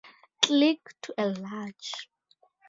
Click 0.41 0.95
to 1.03 1.13
enlarge. 1.15 1.93